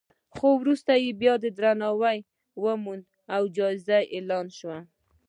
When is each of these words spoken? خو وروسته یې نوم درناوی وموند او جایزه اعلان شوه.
خو 0.35 0.47
وروسته 0.61 0.91
یې 1.03 1.11
نوم 1.21 1.53
درناوی 1.57 2.17
وموند 2.63 3.03
او 3.35 3.41
جایزه 3.57 3.97
اعلان 4.15 4.47
شوه. 4.57 4.77